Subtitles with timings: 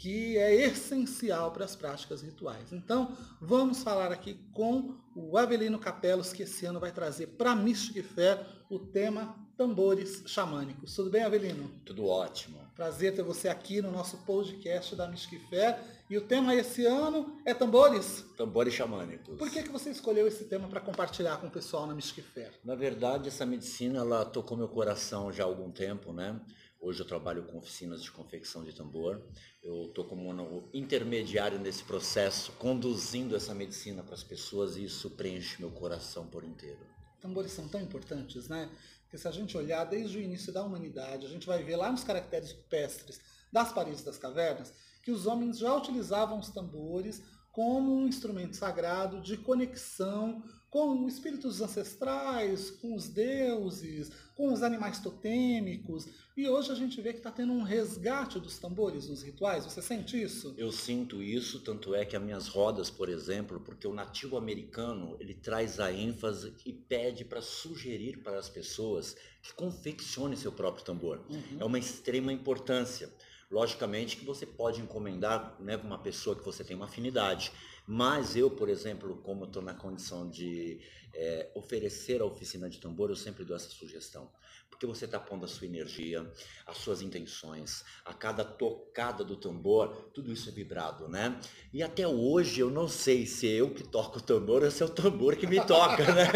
[0.00, 2.72] que é essencial para as práticas rituais.
[2.72, 7.54] Então, vamos falar aqui com o Avelino Capelos, que esse ano vai trazer para a
[7.54, 10.96] Mystic Fair o tema tambores xamânicos.
[10.96, 11.70] Tudo bem, Avelino?
[11.84, 12.58] Tudo ótimo.
[12.74, 15.76] Prazer ter você aqui no nosso podcast da Mystic Fair.
[16.08, 18.24] E o tema esse ano é tambores?
[18.38, 19.36] Tambores xamânicos.
[19.36, 22.52] Por que, que você escolheu esse tema para compartilhar com o pessoal na Mystic Fair?
[22.64, 26.40] Na verdade, essa medicina ela tocou meu coração já há algum tempo, né?
[26.82, 29.22] Hoje eu trabalho com oficinas de confecção de tambor.
[29.62, 35.10] Eu estou como um intermediário nesse processo, conduzindo essa medicina para as pessoas e isso
[35.10, 36.80] preenche meu coração por inteiro.
[37.20, 38.70] Tambores são tão importantes, né?
[39.02, 41.92] Porque se a gente olhar desde o início da humanidade, a gente vai ver lá
[41.92, 43.20] nos caracteres rupestres
[43.52, 49.20] das paredes das cavernas que os homens já utilizavam os tambores como um instrumento sagrado
[49.20, 56.06] de conexão com espíritos ancestrais, com os deuses, com os animais totêmicos.
[56.36, 59.64] E hoje a gente vê que está tendo um resgate dos tambores nos rituais.
[59.64, 60.54] Você sente isso?
[60.56, 65.16] Eu sinto isso, tanto é que as minhas rodas, por exemplo, porque o nativo americano
[65.18, 70.84] ele traz a ênfase e pede para sugerir para as pessoas que confeccionem seu próprio
[70.84, 71.20] tambor.
[71.28, 71.56] Uhum.
[71.58, 73.12] É uma extrema importância.
[73.50, 77.50] Logicamente que você pode encomendar né, uma pessoa que você tem uma afinidade.
[77.86, 80.80] Mas eu, por exemplo, como estou na condição de
[81.12, 84.30] é, oferecer a oficina de tambor, eu sempre dou essa sugestão.
[84.70, 86.30] Porque você está pondo a sua energia,
[86.66, 91.38] as suas intenções, a cada tocada do tambor, tudo isso é vibrado, né?
[91.72, 94.82] E até hoje eu não sei se é eu que toco o tambor ou se
[94.82, 96.28] é o tambor que me toca, né?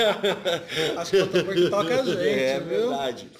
[0.99, 2.75] Acho que é o tambor que toca a gente, é, viu?
[2.75, 3.31] É verdade.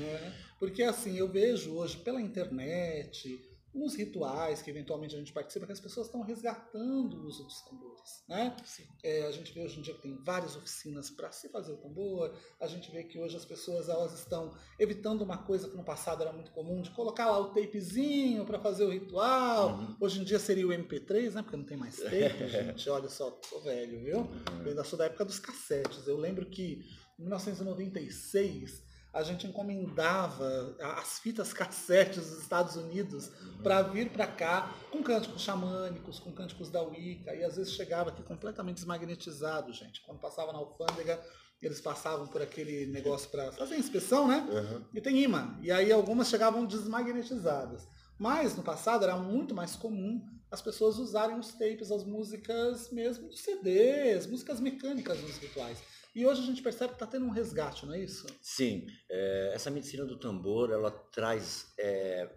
[0.00, 3.40] É, porque assim, eu vejo hoje pela internet,
[3.78, 7.60] nos rituais que eventualmente a gente participa, que as pessoas estão resgatando o uso dos
[7.62, 8.24] tambores.
[8.28, 8.56] Né?
[9.02, 11.76] É, a gente vê hoje em dia que tem várias oficinas para se fazer o
[11.76, 15.84] tambor, a gente vê que hoje as pessoas elas estão evitando uma coisa que no
[15.84, 19.78] passado era muito comum, de colocar lá o tapezinho para fazer o ritual.
[19.78, 19.96] Uhum.
[20.00, 21.42] Hoje em dia seria o MP3, né?
[21.42, 22.88] porque não tem mais tape, gente.
[22.90, 24.18] Olha só, sou velho, viu?
[24.18, 24.62] Uhum.
[24.62, 26.06] Eu ainda sou da época dos cassetes.
[26.06, 26.84] Eu lembro que
[27.18, 28.87] em 1996
[29.18, 33.30] a gente encomendava as fitas cassete dos Estados Unidos
[33.62, 38.10] para vir para cá com cânticos xamânicos, com cânticos da Wicca, e às vezes chegava
[38.10, 40.00] aqui completamente desmagnetizado, gente.
[40.02, 41.20] Quando passava na alfândega,
[41.60, 44.46] eles passavam por aquele negócio para fazer inspeção, né?
[44.50, 44.84] Uhum.
[44.94, 45.58] E tem imã.
[45.60, 47.88] E aí algumas chegavam desmagnetizadas.
[48.16, 53.32] Mas no passado era muito mais comum as pessoas usarem os tapes, as músicas mesmo
[53.32, 55.78] CDs, músicas mecânicas nos rituais.
[56.18, 58.26] E hoje a gente percebe que está tendo um resgate, não é isso?
[58.42, 58.88] Sim.
[59.08, 62.28] É, essa medicina do tambor, ela traz é,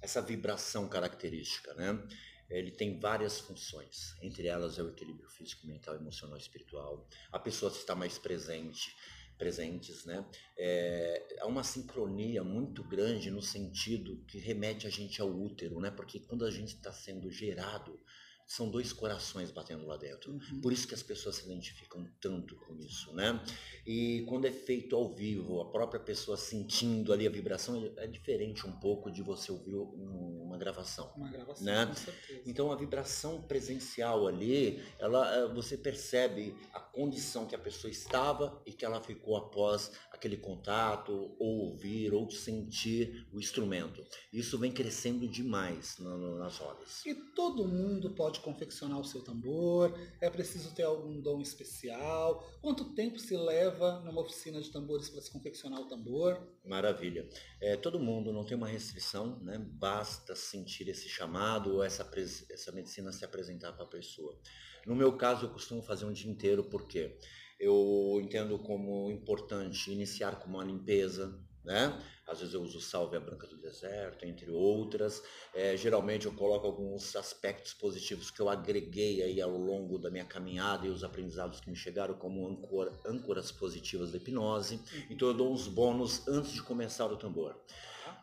[0.00, 2.00] essa vibração característica, né?
[2.48, 7.08] Ele tem várias funções, entre elas é o equilíbrio físico, mental, emocional espiritual.
[7.32, 8.94] A pessoa está mais presente,
[9.36, 10.24] presentes, né?
[10.56, 15.90] É, há uma sincronia muito grande no sentido que remete a gente ao útero, né?
[15.90, 17.98] Porque quando a gente está sendo gerado
[18.46, 20.32] são dois corações batendo lá dentro.
[20.32, 20.60] Uhum.
[20.60, 23.42] Por isso que as pessoas se identificam tanto com isso, né?
[23.86, 28.66] E quando é feito ao vivo, a própria pessoa sentindo ali a vibração, é diferente
[28.66, 31.12] um pouco de você ouvir uma gravação.
[31.16, 31.86] Uma gravação, Né?
[31.86, 32.42] com certeza.
[32.46, 38.62] Então a vibração presencial ali, ela, eh, você percebe a condição que a pessoa estava
[38.66, 44.04] e que ela ficou após aquele contato, ou ouvir, ou sentir o instrumento.
[44.32, 47.04] Isso vem crescendo demais na- na- nas rodas.
[47.04, 49.98] E todo mundo pode confeccionar o seu tambor?
[50.20, 52.44] É preciso ter algum dom especial?
[52.60, 56.46] Quanto tempo se leva numa oficina de tambores para se confeccionar o tambor?
[56.64, 57.28] Maravilha.
[57.60, 59.58] É, todo mundo não tem uma restrição, né?
[59.58, 62.08] Basta sentir esse chamado ou essa,
[62.50, 64.38] essa medicina se apresentar para a pessoa.
[64.86, 67.18] No meu caso, eu costumo fazer um dia inteiro porque
[67.58, 71.98] eu entendo como importante iniciar com uma limpeza, né?
[72.26, 75.22] Às vezes eu uso salve a branca do deserto, entre outras.
[75.54, 80.24] É, geralmente eu coloco alguns aspectos positivos que eu agreguei aí ao longo da minha
[80.24, 84.80] caminhada e os aprendizados que me chegaram como âncora- âncoras positivas da hipnose.
[85.10, 87.54] Então eu dou uns bônus antes de começar o tambor.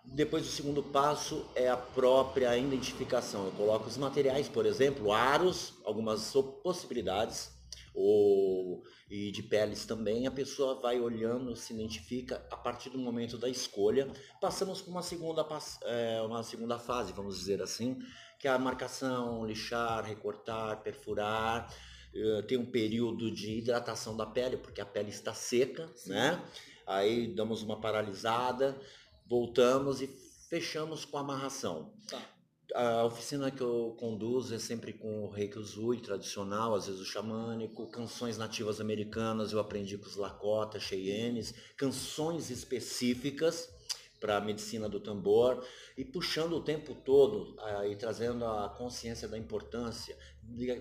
[0.03, 3.45] Depois o segundo passo é a própria identificação.
[3.45, 6.31] Eu coloco os materiais, por exemplo, aros, algumas
[6.63, 7.51] possibilidades,
[7.93, 10.25] ou e de peles também.
[10.25, 14.09] A pessoa vai olhando, se identifica a partir do momento da escolha.
[14.39, 15.45] Passamos por uma segunda,
[15.83, 17.99] é, uma segunda fase, vamos dizer assim,
[18.39, 21.73] que é a marcação, lixar, recortar, perfurar.
[22.13, 26.41] Eh, Tem um período de hidratação da pele, porque a pele está seca, né?
[26.87, 28.79] Aí damos uma paralisada,
[29.27, 30.07] voltamos e
[30.49, 31.93] fechamos com a amarração.
[32.09, 32.21] Tá.
[32.75, 37.05] A oficina que eu conduzo é sempre com o reiki Uzui tradicional, às vezes o
[37.05, 43.69] xamânico, canções nativas americanas, eu aprendi com os Lakota, Cheyennes, canções específicas
[44.19, 45.65] para a medicina do tambor
[45.97, 50.17] e puxando o tempo todo ah, e trazendo a consciência da importância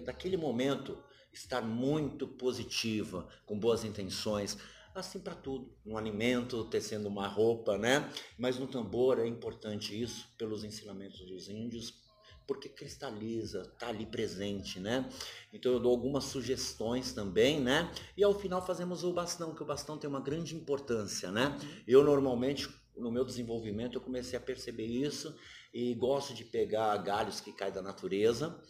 [0.05, 1.03] daquele momento
[1.33, 4.59] estar muito positiva, com boas intenções,
[4.95, 8.11] assim para tudo, no alimento, tecendo uma roupa, né?
[8.39, 11.95] Mas no tambor é importante isso, pelos ensinamentos dos índios,
[12.47, 15.09] porque cristaliza, tá ali presente, né?
[15.53, 17.93] Então eu dou algumas sugestões também, né?
[18.17, 21.57] E ao final fazemos o bastão, que o bastão tem uma grande importância, né?
[21.87, 25.33] Eu normalmente, no meu desenvolvimento, eu comecei a perceber isso
[25.73, 28.61] e gosto de pegar galhos que caem da natureza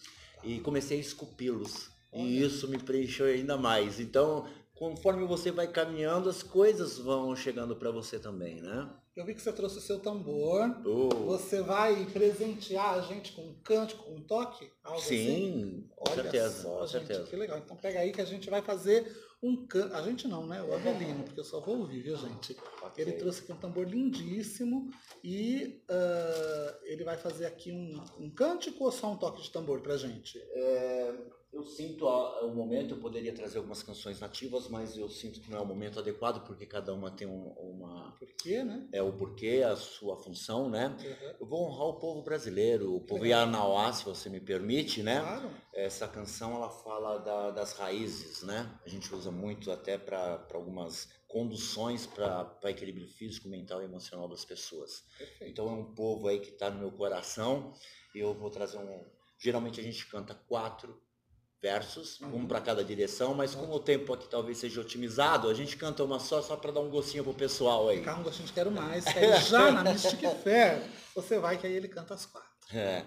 [0.44, 1.90] e comecei a esculpi-los.
[2.12, 4.00] E isso me preencheu ainda mais.
[4.00, 4.46] Então,
[4.81, 8.91] conforme você vai caminhando, as coisas vão chegando para você também, né?
[9.15, 10.75] Eu vi que você trouxe o seu tambor.
[10.87, 14.71] Oh, Você vai presentear a gente com um cântico, com um toque?
[14.82, 15.17] Algo assim?
[15.27, 17.27] sim, com Olha certeza, só, com gente, certeza.
[17.29, 17.59] que legal.
[17.59, 19.94] Então pega aí que a gente vai fazer um canto.
[19.94, 20.62] A gente não, né?
[20.62, 22.56] O Avelino, porque eu só vou ouvir, viu, gente?
[22.81, 23.05] Ok.
[23.05, 24.88] Ele trouxe aqui um tambor lindíssimo
[25.23, 29.83] e ah, ele vai fazer aqui um, um cântico ou só um toque de tambor
[29.83, 30.38] pra gente?
[30.38, 31.15] É,
[31.52, 35.50] eu sinto a- o momento, eu poderia trazer algumas canções nativas, mas eu sinto que
[35.50, 38.17] não é o momento adequado, porque cada uma tem um- uma.
[38.64, 38.88] Né?
[38.93, 40.88] É o porquê, a sua função, né?
[40.99, 41.35] Uhum.
[41.41, 43.93] Eu vou honrar o povo brasileiro, o povo legal.
[43.93, 45.20] Se você me permite, né?
[45.20, 45.50] Claro.
[45.75, 48.79] Essa canção ela fala da- das raízes, né?
[48.85, 54.44] A gente usa muito até para algumas conduções para equilíbrio físico, mental e emocional das
[54.44, 55.05] pessoas.
[55.19, 55.50] Perfeito.
[55.50, 57.73] Então é um povo aí que está no meu coração
[58.14, 59.05] e eu vou trazer um.
[59.38, 61.00] Geralmente a gente canta quatro
[61.61, 62.37] versos, Uhum.
[62.37, 66.03] um para cada direção, mas como o tempo aqui talvez seja otimizado, a gente canta
[66.03, 67.99] uma só só para dar um gostinho pro pessoal aí.
[67.99, 70.83] Ficar um gostinho de quero mais, que aí já na Mystic Fair
[71.15, 72.49] você vai que aí ele canta as quatro.
[72.73, 73.05] É.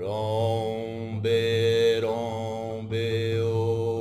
[0.00, 1.30] Rombe,
[2.00, 3.94] rombe, o.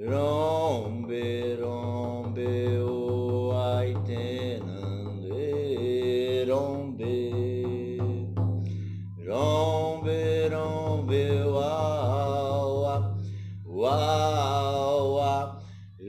[0.00, 5.34] Rombe, rombe, uai, tenande,
[6.48, 7.98] rombe.
[9.26, 13.10] Rombe, rombe, uau,
[13.66, 15.62] uau.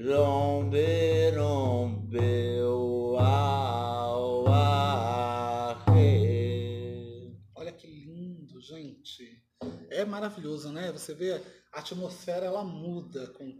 [0.05, 2.61] Rombe, rombe.
[7.55, 9.43] Olha que lindo, gente.
[9.89, 10.91] É maravilhoso, né?
[10.91, 11.41] Você vê
[11.73, 12.98] a atmosfera ela muda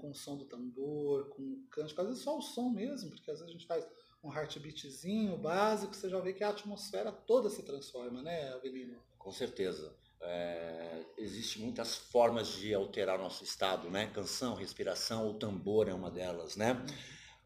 [0.10, 3.30] com, o som do tambor, com o cântico, às vezes só o som mesmo, porque
[3.30, 3.88] às vezes a gente faz
[4.24, 8.98] um heartbeatzinho básico, você já vê que a atmosfera toda se transforma, né, Avelino?
[9.18, 9.96] Com certeza.
[10.22, 14.08] É, Existem muitas formas de alterar nosso estado, né?
[14.08, 16.86] Canção, respiração, o tambor é uma delas, né?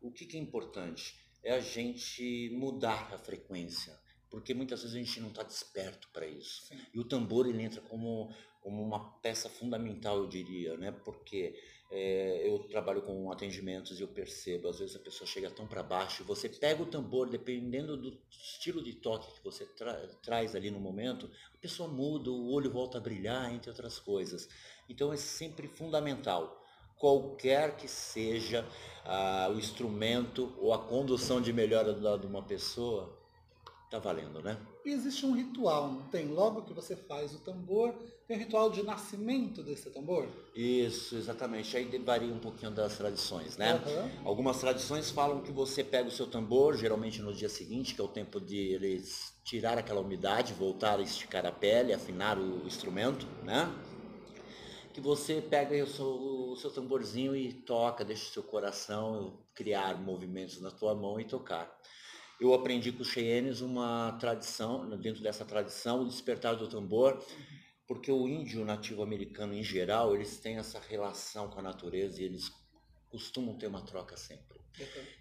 [0.01, 1.15] O que, que é importante?
[1.43, 6.25] É a gente mudar a frequência, porque muitas vezes a gente não está desperto para
[6.25, 6.63] isso.
[6.67, 6.79] Sim.
[6.93, 10.91] E o tambor ele entra como, como uma peça fundamental, eu diria, né?
[10.91, 11.55] Porque
[11.95, 15.83] é, eu trabalho com atendimentos e eu percebo, às vezes a pessoa chega tão para
[15.83, 20.71] baixo, você pega o tambor, dependendo do estilo de toque que você tra traz ali
[20.71, 24.49] no momento, a pessoa muda, o olho volta a brilhar, entre outras coisas.
[24.89, 26.65] Então é sempre fundamental,
[26.97, 28.67] qualquer que seja
[29.05, 33.15] ah, o instrumento ou a condução de melhora de uma pessoa,
[33.91, 34.57] tá valendo, né?
[34.85, 36.27] E existe um ritual, não tem?
[36.27, 37.93] Logo que você faz o tambor,
[38.27, 40.27] tem um ritual de nascimento desse tambor?
[40.53, 41.77] Isso, exatamente.
[41.77, 43.71] Aí varia um pouquinho das tradições, né?
[43.71, 44.11] Aham.
[44.25, 48.03] Algumas tradições falam que você pega o seu tambor, geralmente no dia seguinte, que é
[48.03, 53.25] o tempo de eles tirar aquela umidade, voltar a esticar a pele, afinar o instrumento,
[53.43, 53.73] né?
[54.93, 59.99] Que você pega o seu, o seu tamborzinho e toca, deixa o seu coração criar
[60.01, 61.73] movimentos na tua mão e tocar.
[62.43, 67.23] Eu aprendi com os Cheyennes uma tradição, dentro dessa tradição, o despertar do tambor,
[67.87, 72.25] porque o índio nativo americano em geral, eles têm essa relação com a natureza e
[72.25, 72.51] eles
[73.09, 74.59] costumam ter uma troca sempre.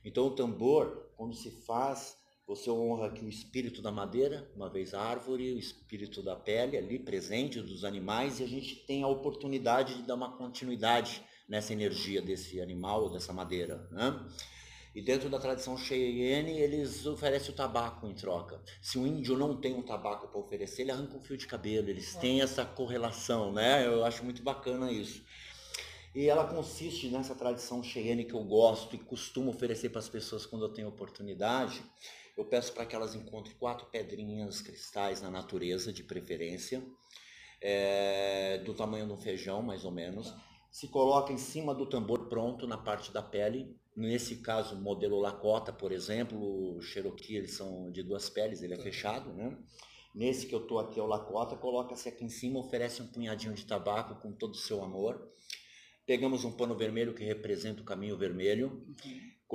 [0.05, 4.93] Então o tambor, quando se faz, você honra aqui o espírito da madeira, uma vez
[4.93, 9.09] a árvore, o espírito da pele ali presente dos animais e a gente tem a
[9.09, 14.26] oportunidade de dar uma continuidade nessa energia desse animal, dessa madeira, né?
[14.95, 18.61] E dentro da tradição Cheyenne, eles oferecem o tabaco em troca.
[18.81, 21.89] Se o índio não tem um tabaco para oferecer, ele arranca um fio de cabelo.
[21.89, 23.87] Eles têm essa correlação, né?
[23.87, 25.25] Eu acho muito bacana isso.
[26.15, 30.45] E ela consiste nessa tradição Cheyenne que eu gosto e costumo oferecer para as pessoas
[30.45, 31.83] quando eu tenho oportunidade.
[32.37, 36.83] Eu peço para que elas encontrem quatro pedrinhas cristais na natureza, de preferência,
[37.63, 40.35] é, do tamanho de um feijão, mais ou menos.
[40.71, 43.75] Se coloca em cima do tambor pronto, na parte da pele.
[43.95, 48.79] Nesse caso, modelo Lakota, por exemplo, o Cherokee, eles são de duas peles, ele é
[48.79, 49.57] fechado, né?
[50.15, 53.55] Nesse que eu tô aqui, é o Lakota, coloca-se aqui em cima, oferece um punhadinho
[53.55, 55.31] de tabaco com todo o seu amor.
[56.07, 58.87] Pegamos um pano vermelho que representa o caminho vermelho.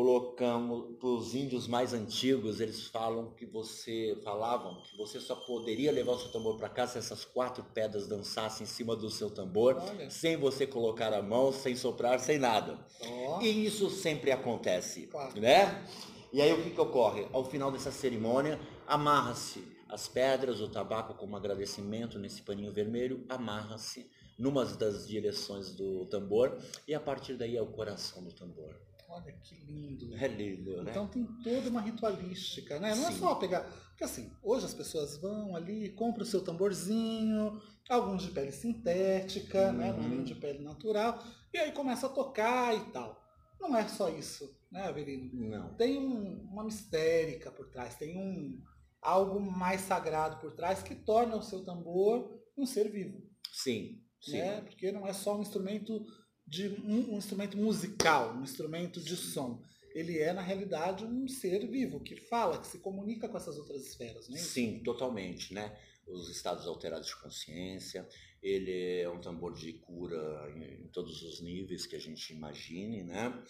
[0.07, 5.91] Colocamos para os índios mais antigos, eles falam que você falavam que você só poderia
[5.91, 9.31] levar o seu tambor para cá se essas quatro pedras dançassem em cima do seu
[9.31, 10.07] tambor, Olha.
[10.11, 12.77] sem você colocar a mão, sem soprar, sem nada.
[13.01, 15.41] Ó, E isso sempre acontece, Claro.
[15.41, 15.83] né?
[16.31, 17.27] E aí o que, que ocorre?
[17.33, 24.11] Ao final dessa cerimônia, amarra-se as pedras, o tabaco como agradecimento nesse paninho vermelho, amarra-se
[24.37, 26.55] numa das direções do tambor
[26.87, 28.75] e a partir daí é o coração do tambor.
[29.07, 30.15] Olha que lindo.
[30.15, 30.91] É lindo, né?
[30.91, 32.93] Então tem toda uma ritualística, né?
[32.95, 33.19] Não é Sim.
[33.19, 33.61] só pegar.
[33.89, 37.59] Porque assim, hoje as pessoas vão ali, compram o seu tamborzinho,
[37.89, 39.91] alguns de pele sintética, né?
[39.93, 40.09] Uhum.
[40.17, 41.23] Não de pele natural,
[41.53, 43.19] e aí começa a tocar e tal.
[43.59, 45.31] Não é só isso, né, Avelino?
[45.33, 45.73] Não.
[45.75, 48.61] Tem um- uma mistérica por trás, tem um
[49.01, 53.19] algo mais sagrado por trás que torna o seu tambor um ser vivo,
[53.51, 54.33] Sim, sim.
[54.37, 54.61] né?
[54.61, 56.05] Porque não é só um instrumento
[56.47, 59.61] de um, um instrumento musical, um instrumento de som.
[59.93, 63.85] Ele é na realidade um ser vivo que fala, que se comunica com essas outras
[63.85, 64.37] esferas, né?
[64.37, 65.77] Sim, totalmente, né?
[66.07, 68.07] Os estados alterados de consciência,
[68.41, 73.03] ele é um tambor de cura em, em todos os níveis que a gente imagine,
[73.03, 73.43] né?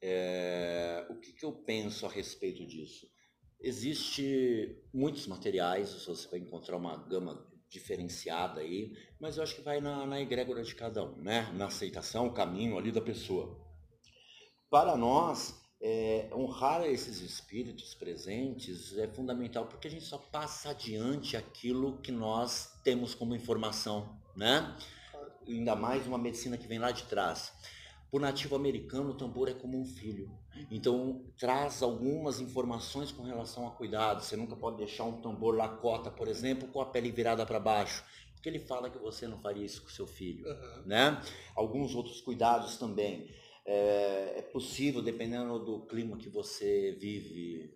[0.00, 3.10] É, o que, que eu penso a respeito disso?
[3.60, 9.80] Existe muitos materiais, você vai encontrar uma gama diferenciada aí, mas eu acho que vai
[9.80, 11.50] na, na egrégora de cada um, né?
[11.54, 13.58] Na aceitação, o caminho ali da pessoa.
[14.70, 21.36] Para nós, é, honrar esses espíritos presentes é fundamental porque a gente só passa adiante
[21.36, 24.76] aquilo que nós temos como informação, né?
[25.48, 27.52] Ainda mais uma medicina que vem lá de trás.
[28.12, 30.30] Por nativo americano, o tambor é como um filho.
[30.70, 34.22] Então, traz algumas informações com relação a cuidado.
[34.22, 38.04] Você nunca pode deixar um tambor lacota, por exemplo, com a pele virada para baixo,
[38.34, 40.82] porque ele fala que você não faria isso com seu filho Aham.
[40.84, 41.22] né?
[41.56, 43.30] Alguns outros cuidados também.
[43.64, 47.72] É, é possível, dependendo do clima que você vive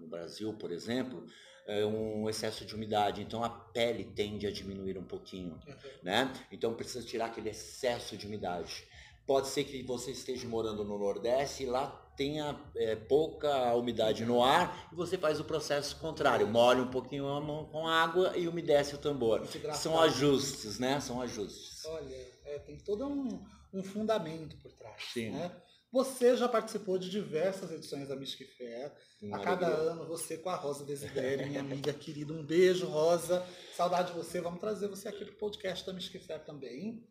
[0.00, 1.26] no Brasil, por exemplo,
[1.66, 3.20] é um excesso de umidade.
[3.20, 5.76] Então a pele tende a diminuir um pouquinho, Aham.
[6.02, 6.32] né?
[6.50, 8.86] Então precisa tirar aquele excesso de umidade.
[9.26, 14.42] Pode ser que você esteja morando no Nordeste e lá tenha é, pouca umidade no
[14.42, 18.48] ar e você faz o processo contrário, molha um pouquinho a mão com água e
[18.48, 19.46] umedece o tambor.
[19.74, 21.00] São ajustes, né?
[21.00, 21.84] São ajustes.
[21.84, 22.14] Olha,
[22.44, 22.58] é?
[22.60, 25.02] Tem todo um, um fundamento por trás.
[25.12, 25.30] Sim.
[25.30, 25.50] Né?
[25.92, 28.92] Você já participou de diversas edições da Mystic Fair.
[29.32, 32.32] A cada ano você com a Rosa Desidério, minha amiga querida.
[32.32, 33.44] Um beijo, Rosa.
[33.74, 34.40] Saudade de você.
[34.40, 37.02] Vamos trazer você aqui para o podcast da Mystic Fair também.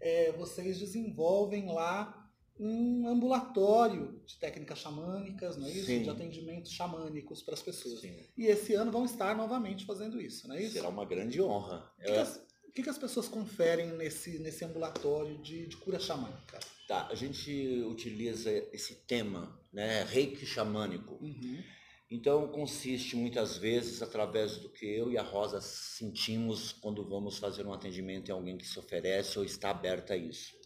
[0.00, 2.16] É, vocês desenvolvem lá
[2.58, 5.86] um ambulatório de técnicas xamânicas, não é isso?
[5.86, 6.02] Sim.
[6.02, 8.00] De atendimentos xamânicos para as pessoas.
[8.00, 8.14] Sim.
[8.36, 10.74] E esse ano vão estar novamente fazendo isso, não é isso?
[10.74, 11.90] Será uma grande honra.
[11.98, 16.60] O que, o que que as pessoas conferem nesse, nesse ambulatório de, de cura xamânica?
[16.86, 21.14] Tá, a gente utiliza esse tema, né, reiki xamânico.
[21.14, 21.62] Uhum.
[22.10, 27.64] Então consiste muitas vezes através do que eu e a Rosa sentimos quando vamos fazer
[27.64, 30.58] um atendimento em alguém que se oferece ou está aberta a isso.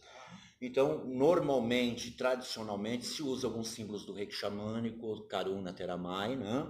[0.59, 6.65] Então, normalmente, tradicionalmente, se usa alguns símbolos do reiki xamânico, Karuna Teramai, né?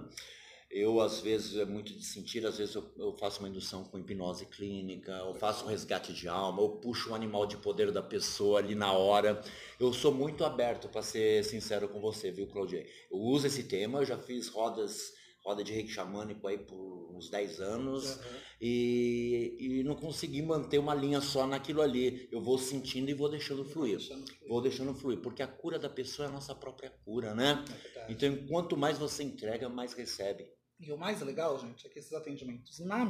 [0.70, 3.98] Eu, às vezes, é muito de sentir, às vezes eu, eu faço uma indução com
[3.98, 8.02] hipnose clínica, eu faço um resgate de alma, eu puxo um animal de poder da
[8.02, 9.40] pessoa ali na hora.
[9.78, 12.86] Eu sou muito aberto, para ser sincero com você, viu, Claudia?
[13.10, 15.14] Eu uso esse tema, eu já fiz rodas,
[15.46, 18.22] roda de reiki xamânico aí por uns 10 anos Uhum.
[18.60, 22.28] e, e não consegui manter uma linha só naquilo ali.
[22.32, 23.98] Eu vou sentindo e vou deixando fluir.
[23.98, 24.48] Deixando fluir.
[24.48, 27.64] Vou deixando fluir, porque a cura da pessoa é a nossa própria cura, né?
[27.94, 28.06] É.
[28.12, 30.50] Então, quanto mais você entrega, mais recebe.
[30.80, 33.06] E o mais legal, gente, é que esses atendimentos na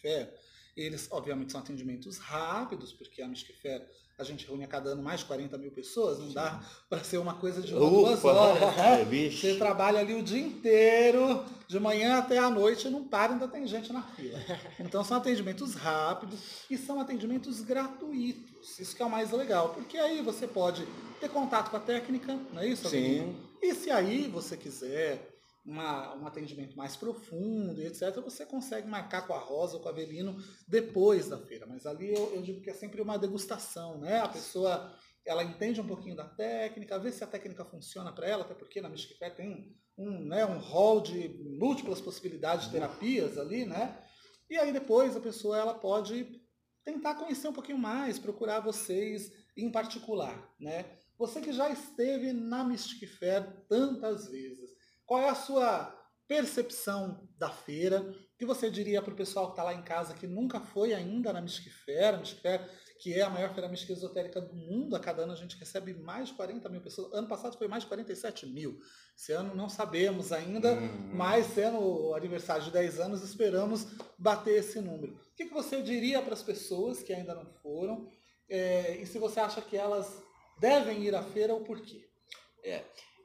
[0.00, 0.32] Fair,
[0.76, 3.28] eles obviamente são atendimentos rápidos, porque a
[3.60, 3.82] Fair
[4.18, 7.18] a gente reúne a cada ano mais de 40 mil pessoas, não dá para ser
[7.18, 8.60] uma coisa de uma, duas horas.
[8.76, 9.02] né?
[9.02, 9.30] É.
[9.30, 13.48] Você trabalha ali o dia inteiro, de manhã até a noite, e não para, ainda
[13.48, 14.38] tem gente na fila.
[14.78, 18.78] Então são atendimentos rápidos e são atendimentos gratuitos.
[18.78, 20.86] Isso que é o mais legal, porque aí você pode
[21.20, 22.88] ter contato com a técnica, não é isso?
[22.88, 23.34] Sim.
[23.60, 25.31] E se aí você quiser
[25.64, 29.88] uma- um atendimento mais profundo e etc., você consegue marcar com a Rosa ou com
[29.88, 31.66] a Avelino depois da feira.
[31.66, 34.18] Mas ali eu, eu digo que é sempre uma degustação, né?
[34.20, 34.92] A pessoa
[35.24, 38.80] ela entende um pouquinho da técnica, vê se a técnica funciona para ela, até porque
[38.80, 41.28] na Mystic Fair tem um, né, um hall de
[41.60, 44.02] múltiplas possibilidades de terapias ali, né?
[44.50, 46.40] E aí depois a pessoa ela pode
[46.84, 50.84] tentar conhecer um pouquinho mais, procurar vocês em particular, né?
[51.16, 54.74] Você que já esteve na Mystic Fair tantas vezes,
[55.06, 58.00] qual é a sua percepção da feira?
[58.00, 60.94] O que você diria para o pessoal que está lá em casa que nunca foi
[60.94, 62.68] ainda na Mystic Fair, a Mystic Fair
[63.02, 65.92] que é a maior feira mística esotérica do mundo, a cada ano a gente recebe
[65.92, 67.12] mais de 40 mil pessoas.
[67.12, 68.78] Ano passado foi mais de 47 mil.
[69.18, 71.10] Esse ano não sabemos ainda, Hum.
[71.12, 75.14] mas sendo o aniversário de 10 anos, esperamos bater esse número.
[75.14, 78.08] O que, que você diria para as pessoas que ainda não foram?
[78.48, 80.22] É, e se você acha que elas
[80.60, 82.08] devem ir à feira, o porquê?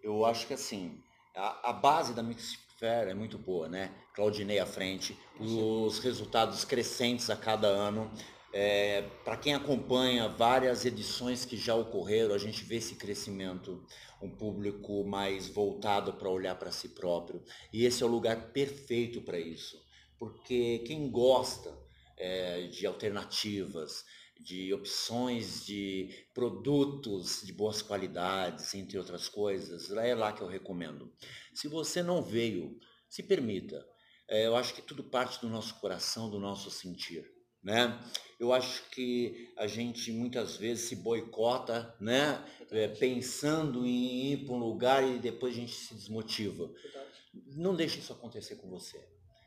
[0.02, 1.00] Eu acho que assim,
[1.38, 3.92] a, a base da Mix Fair é muito boa, né?
[4.14, 8.12] Claudinei à frente, os resultados crescentes a cada ano.
[9.24, 13.84] Para quem acompanha várias edições que já ocorreram, a gente vê esse crescimento,
[14.22, 17.44] um público mais voltado para olhar para si próprio.
[17.72, 19.80] E esse é o lugar perfeito para isso.
[20.18, 21.78] Porque quem gosta
[22.18, 24.06] é, de alternativas,
[24.44, 31.12] de opções de produtos de boas qualidades, entre outras coisas, é lá que eu recomendo.
[31.54, 33.86] Se você não veio, se permita.
[34.28, 37.26] É, eu acho que tudo parte do nosso coração, do nosso sentir.
[37.64, 38.00] Né?
[38.40, 42.44] Eu acho que a gente muitas vezes se boicota, né?
[42.72, 46.72] É, pensando em ir para um lugar e depois a gente se desmotiva.
[47.56, 48.98] Não deixe isso acontecer com você.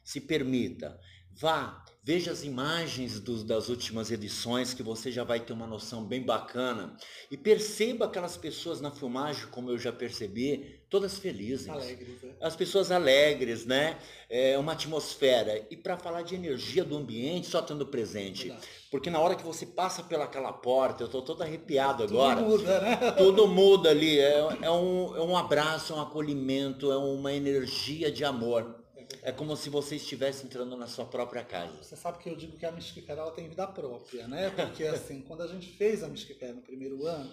[0.05, 1.01] Se permita.
[1.33, 6.23] Vá, veja as imagens das últimas edições que você já vai ter uma noção bem
[6.23, 6.97] bacana.
[7.31, 11.69] E perceba aquelas pessoas na filmagem, como eu já percebi, todas felizes.
[11.69, 12.35] Alegres, né?
[12.41, 13.99] As pessoas alegres, né?
[14.29, 15.67] É uma atmosfera.
[15.71, 18.49] E para falar de energia do ambiente, só estando presente.
[18.49, 18.69] Verdade.
[18.91, 22.41] Porque na hora que você passa pelaquela porta, eu estou todo arrepiado Tudo agora.
[22.41, 22.97] muda, né?
[23.17, 24.19] Tudo muda ali.
[24.19, 28.80] É, é um, é um abraço, é um acolhimento, é uma energia de amor.
[29.23, 31.83] É como se você estivesse entrando na sua própria casa.
[31.83, 32.75] Você sabe que eu digo que a
[33.09, 34.51] ela tem vida própria, né?
[34.51, 37.31] Porque assim, quando a gente fez a Fair no primeiro ano,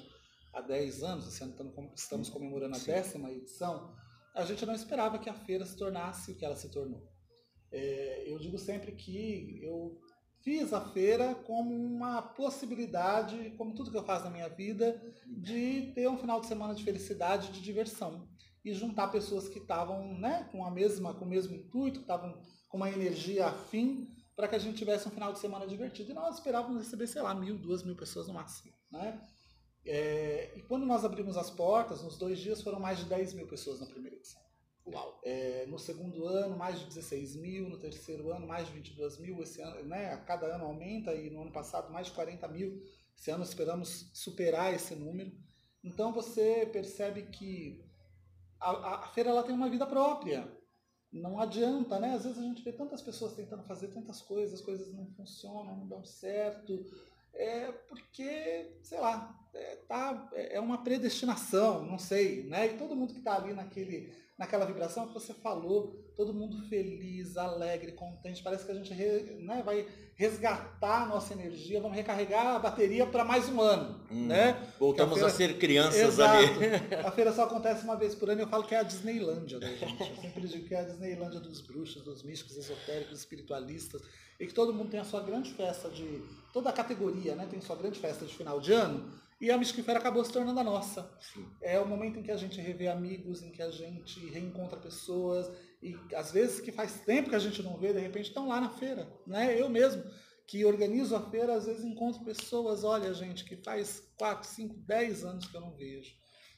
[0.54, 1.56] há 10 anos, esse ano
[1.96, 2.92] estamos comemorando a Sim.
[2.92, 3.96] décima edição,
[4.36, 7.08] a gente não esperava que a feira se tornasse o que ela se tornou.
[7.72, 10.00] É, eu digo sempre que eu
[10.44, 15.92] fiz a feira como uma possibilidade, como tudo que eu faço na minha vida, de
[15.94, 18.28] ter um final de semana de felicidade, de diversão
[18.67, 22.38] e juntar pessoas que estavam, né, com a mesma, com o mesmo intuito, que estavam
[22.67, 26.12] com uma energia afim, para que a gente tivesse um final de semana divertido.
[26.12, 29.19] E nós esperávamos receber, sei lá, mil, duas mil pessoas no máximo, né?
[29.86, 33.47] É, e quando nós abrimos as portas, nos dois dias foram mais de 10 mil
[33.47, 34.41] pessoas na primeira edição.
[34.86, 35.21] Uau!
[35.23, 37.69] É, no segundo ano, mais de 16 mil.
[37.69, 39.41] No terceiro ano, mais de 22 mil.
[39.41, 42.82] Esse ano, né, a cada ano aumenta e no ano passado, mais de 40 mil
[43.17, 45.32] Esse ano esperamos superar esse número.
[45.82, 47.87] Então você percebe que
[48.60, 50.52] a, a feira ela tem uma vida própria.
[51.12, 52.13] Não adianta, né?
[52.15, 55.78] Às vezes a gente vê tantas pessoas tentando fazer tantas coisas, as coisas não funcionam,
[55.78, 56.86] não dão certo.
[57.34, 62.67] É porque, sei lá, é, tá, é uma predestinação, não sei, né?
[62.67, 67.38] E todo mundo que está ali naquele naquela vibração que você falou, todo mundo feliz,
[67.38, 68.41] alegre, contente.
[68.41, 68.91] Parece que a gente
[69.43, 74.01] né, vai resgatar a nossa energia, vamos recarregar a bateria para mais um ano.
[74.10, 74.60] Hum, né?
[74.80, 75.53] Voltamos a, feira...
[75.53, 76.38] a, ser crianças Exato.
[76.38, 76.95] ali.
[77.06, 79.60] a feira só acontece uma vez por ano e eu falo que é a Disneylândia
[79.60, 80.01] da gente.
[80.01, 84.01] Eu sempre digo que é a Disneylândia dos bruxos, dos místicos, esotéricos, espiritualistas.
[84.39, 86.23] E que todo mundo tem a sua grande festa de.
[86.51, 89.08] Toda a categoria né, tem sua grande festa de final de ano
[89.39, 91.08] e a Mystic acabou se tornando a nossa.
[91.19, 91.45] Sim.
[91.62, 95.47] É o momento em que a gente revê amigos, em que a gente reencontra pessoas,
[95.82, 98.60] e às vezes que faz tempo que a gente não vê, de repente estão lá
[98.60, 99.08] na feira.
[99.26, 99.60] Né?
[99.60, 100.04] Eu mesmo,
[100.48, 105.24] que organizo a feira, às vezes encontro pessoas, olha gente, que faz 4, 5, 10
[105.24, 106.16] anos que eu não vejo.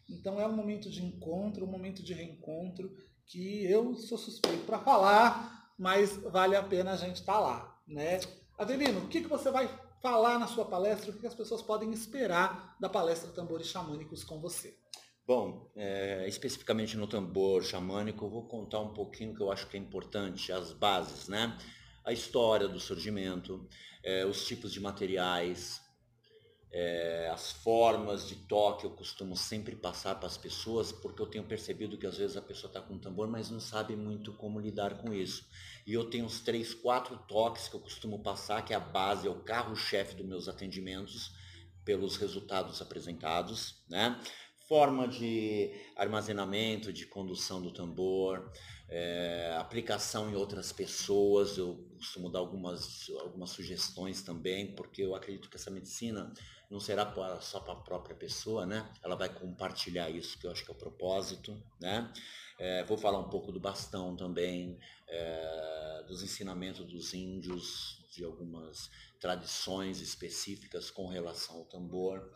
[0.09, 4.79] Então é um momento de encontro, um momento de reencontro, que eu sou suspeito para
[4.79, 7.81] falar, mas vale a pena a gente estar tá lá.
[7.87, 8.19] Né?
[8.57, 9.69] Adelino, o que, que você vai
[10.01, 14.39] falar na sua palestra, o que as pessoas podem esperar da palestra Tambores Xamânicos com
[14.39, 14.77] você.
[15.29, 19.77] Bom, é, especificamente no tambor xamânico, eu vou contar um pouquinho que eu acho que
[19.77, 21.55] é importante, as bases, né?
[22.03, 23.69] A história do surgimento,
[24.01, 25.83] é, os tipos de materiais,
[26.71, 31.43] é, as formas de toque eu costumo sempre passar para as pessoas, porque eu tenho
[31.43, 34.59] percebido que às vezes a pessoa está com um tambor, mas não sabe muito como
[34.59, 35.47] lidar com isso.
[35.85, 39.27] E eu tenho uns três, quatro toques que eu costumo passar, que é a base,
[39.27, 41.37] é o carro-chefe dos meus atendimentos,
[41.85, 44.19] pelos resultados apresentados, né?
[44.69, 48.53] Forma de armazenamento, de condução do tambor,
[48.87, 55.49] é, aplicação em outras pessoas, eu costumo dar algumas, algumas sugestões também, porque eu acredito
[55.49, 56.31] que essa medicina
[56.69, 58.87] não será só para a própria pessoa, né?
[59.03, 62.13] Ela vai compartilhar isso, que eu acho que é o propósito, né?
[62.59, 64.77] É, vou falar um pouco do bastão também,
[65.07, 72.31] é, dos ensinamentos dos índios, de algumas tradições específicas com relação ao tambor.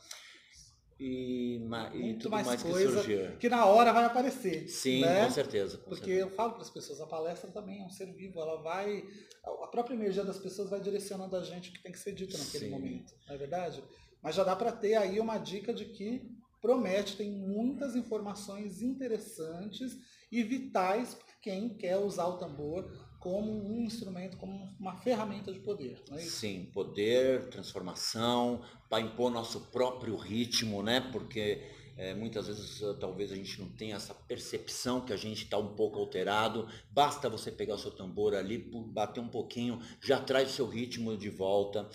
[1.05, 1.59] E,
[1.95, 3.37] e tudo mais, mais coisa que.
[3.37, 4.69] Que na hora vai aparecer.
[4.69, 5.25] Sim, né?
[5.25, 5.77] com certeza.
[5.77, 6.21] Com Porque certeza.
[6.21, 9.03] eu falo para as pessoas, a palestra também é um ser vivo, ela vai.
[9.43, 12.37] A própria energia das pessoas vai direcionando a gente o que tem que ser dito
[12.37, 12.71] naquele Sim.
[12.71, 13.83] momento, não é verdade?
[14.21, 16.21] Mas já dá para ter aí uma dica de que
[16.61, 19.97] promete, tem muitas informações interessantes
[20.31, 22.89] e vitais para quem quer usar o tambor
[23.23, 25.97] como um instrumento, como uma ferramenta de poder.
[26.11, 30.99] É Sim, poder, transformação, para impor nosso próprio ritmo, né?
[30.99, 31.61] Porque
[31.95, 35.57] é, muitas vezes eh, talvez a gente não tenha essa percepção que a gente está
[35.57, 36.67] um pouco alterado.
[36.91, 41.15] Basta você pegar o seu tambor ali, bater um pouquinho, já traz o seu ritmo
[41.15, 41.89] de volta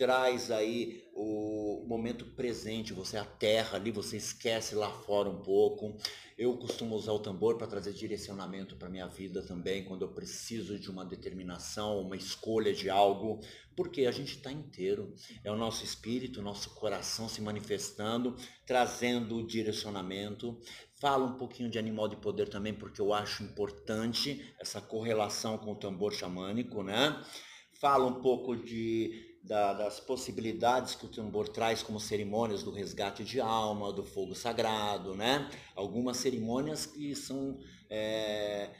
[0.00, 5.94] traz aí o momento presente, você aterra ali, você esquece lá fora um pouco.
[6.38, 10.78] Eu costumo usar o tambor para trazer direcionamento para minha vida também, quando eu preciso
[10.78, 13.40] de uma determinação, uma escolha de algo,
[13.76, 15.12] porque a gente está inteiro.
[15.44, 18.34] É o nosso espírito, o nosso coração se manifestando,
[18.66, 20.58] trazendo direcionamento.
[20.98, 25.72] Falo um pouquinho de animal de poder também, porque eu acho importante essa correlação com
[25.72, 27.22] o tambor xamânico, né?
[27.78, 33.24] Falo um pouco de da, das possibilidades que o tambor traz como cerimônias do resgate
[33.24, 35.50] de alma, do fogo sagrado, né?
[35.74, 38.70] Algumas cerimônias que são é,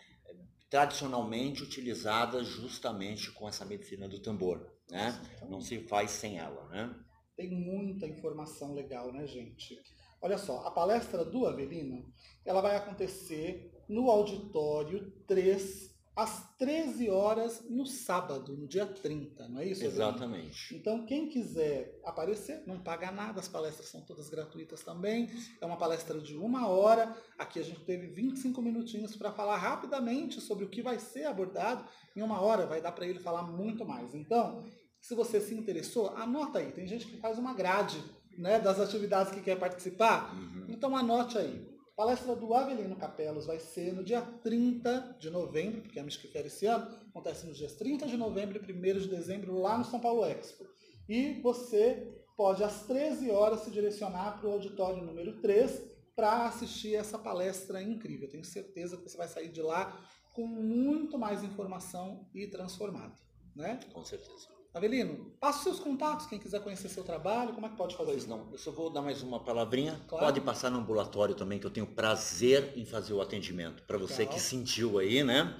[0.68, 5.20] tradicionalmente utilizadas justamente com essa medicina do tambor, né?
[5.48, 6.94] Não se faz sem ela, né?
[7.36, 9.80] Tem muita informação legal, né, gente?
[10.20, 12.12] Olha só, a palestra do Avelino,
[12.44, 15.89] ela vai acontecer no auditório 3
[16.20, 19.82] às 13 horas no sábado, no dia 30, não é isso?
[19.82, 20.76] Exatamente.
[20.76, 25.30] Então, quem quiser aparecer, não paga nada, as palestras são todas gratuitas também.
[25.62, 27.16] É uma palestra de uma hora.
[27.38, 31.86] Aqui a gente teve 25 minutinhos para falar rapidamente sobre o que vai ser abordado.
[32.14, 34.14] Em uma hora vai dar para ele falar muito mais.
[34.14, 34.62] Então,
[35.00, 36.70] se você se interessou, anota aí.
[36.70, 38.04] Tem gente que faz uma grade
[38.36, 40.34] né, das atividades que quer participar.
[40.34, 40.66] Uhum.
[40.68, 46.00] Então, anote aí palestra do Avelino Capelos vai ser no dia 30 de novembro, porque
[46.00, 49.76] a Misquifera esse ano, acontece nos dias 30 de novembro e 1 de dezembro lá
[49.76, 50.64] no São Paulo Expo.
[51.06, 56.94] E você pode, às 13 horas, se direcionar para o auditório número 3 para assistir
[56.94, 58.30] essa palestra incrível.
[58.30, 63.20] Tenho certeza que você vai sair de lá com muito mais informação e transformado.
[63.54, 63.78] Né?
[63.92, 64.59] Com certeza.
[64.72, 68.14] Avelino, passa os seus contatos, quem quiser conhecer seu trabalho, como é que pode fazer
[68.14, 68.28] isso?
[68.28, 70.00] não, eu só vou dar mais uma palavrinha.
[70.06, 70.26] Claro.
[70.26, 73.82] Pode passar no ambulatório também, que eu tenho prazer em fazer o atendimento.
[73.82, 74.34] Para você Legal.
[74.34, 75.58] que sentiu aí, né?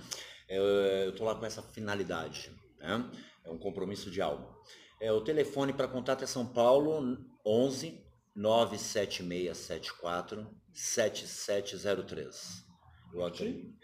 [0.48, 2.52] Eu estou lá com essa finalidade.
[2.78, 3.10] Né?
[3.44, 4.48] É um compromisso de alma.
[5.00, 8.00] É, o telefone para contato é São Paulo 11
[8.36, 12.64] 97674 7703.
[13.12, 13.74] Eu aqui.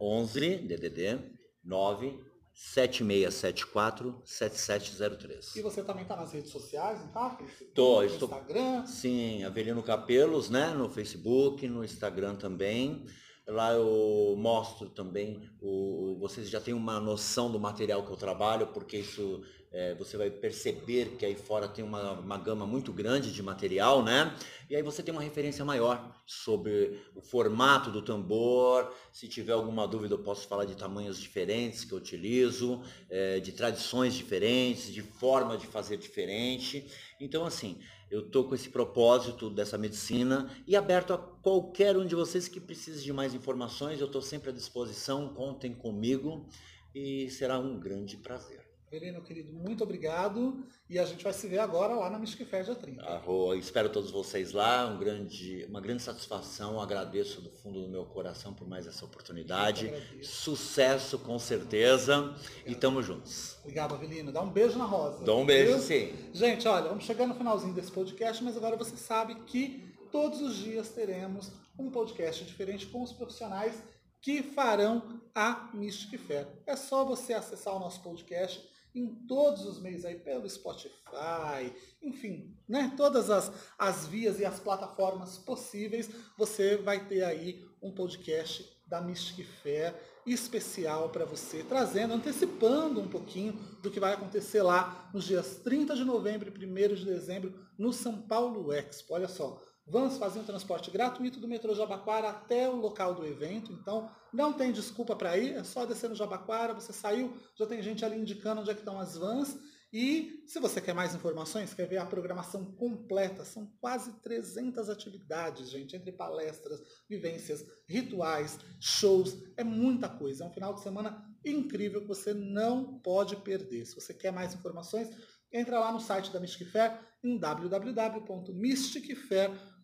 [0.00, 2.29] 11 DDD 9
[2.60, 5.56] 7674 7703.
[5.56, 7.38] E você também está nas redes sociais, não tá?
[7.74, 8.28] Tô, no estou.
[8.28, 8.84] Instagram?
[8.84, 10.68] Sim, Avelino Capelos, né?
[10.74, 13.06] No Facebook, no Instagram também.
[13.46, 18.66] Lá eu mostro também, o, vocês já têm uma noção do material que eu trabalho,
[18.68, 19.42] porque isso
[19.72, 24.02] é, você vai perceber que aí fora tem uma, uma gama muito grande de material,
[24.02, 24.34] né?
[24.68, 28.92] E aí você tem uma referência maior sobre o formato do tambor.
[29.12, 33.52] Se tiver alguma dúvida, eu posso falar de tamanhos diferentes que eu utilizo, é, de
[33.52, 36.84] tradições diferentes, de forma de fazer diferente.
[37.20, 37.78] Então, assim,
[38.10, 42.58] eu estou com esse propósito dessa medicina e aberto a qualquer um de vocês que
[42.58, 44.00] precise de mais informações.
[44.00, 46.44] Eu estou sempre à disposição, contem comigo
[46.92, 48.59] e será um grande prazer.
[48.90, 50.64] Vereno, querido, muito obrigado.
[50.88, 53.00] E a gente vai se ver agora lá na Fair dia 30.
[53.04, 54.84] Arro, espero todos vocês lá.
[54.88, 56.80] Um grande, uma grande satisfação.
[56.80, 59.92] Agradeço do fundo do meu coração por mais essa oportunidade.
[60.24, 62.18] Sucesso, com certeza.
[62.18, 62.66] Obrigado.
[62.66, 63.58] E tamo juntos.
[63.60, 64.32] Obrigado, Avelino.
[64.32, 65.24] Dá um beijo na rosa.
[65.24, 65.80] Dá um beijo, viu?
[65.80, 66.12] sim.
[66.34, 70.56] Gente, olha, vamos chegar no finalzinho desse podcast, mas agora você sabe que todos os
[70.56, 73.80] dias teremos um podcast diferente com os profissionais
[74.20, 76.48] que farão a Mystic Fair.
[76.66, 81.72] É só você acessar o nosso podcast em todos os meios aí, pelo Spotify,
[82.02, 82.92] enfim, né?
[82.96, 89.00] Todas as, as vias e as plataformas possíveis, você vai ter aí um podcast da
[89.00, 89.94] Mystic Fair
[90.26, 95.94] especial para você, trazendo, antecipando um pouquinho do que vai acontecer lá nos dias 30
[95.94, 99.14] de novembro e 1 de dezembro no São Paulo Expo.
[99.14, 103.72] Olha só, Vamos fazer um transporte gratuito do metrô Jabaquara até o local do evento,
[103.72, 107.82] então não tem desculpa para ir, é só descer no Jabaquara, você saiu, já tem
[107.82, 109.58] gente ali indicando onde é que estão as vans.
[109.92, 115.68] E se você quer mais informações, quer ver a programação completa, são quase 300 atividades,
[115.68, 120.44] gente, entre palestras, vivências, rituais, shows, é muita coisa.
[120.44, 123.84] É um final de semana incrível que você não pode perder.
[123.84, 125.10] Se você quer mais informações,
[125.52, 127.36] entra lá no site da Mystic Fair em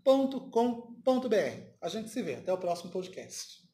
[0.06, 1.76] www.mysticfair.com.br.
[1.80, 2.34] A gente se vê.
[2.36, 3.65] Até o próximo podcast.